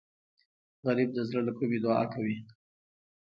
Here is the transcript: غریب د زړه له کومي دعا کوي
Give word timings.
غریب 0.85 1.09
د 1.13 1.19
زړه 1.27 1.41
له 1.47 1.51
کومي 1.57 1.77
دعا 1.85 2.03
کوي 2.13 2.37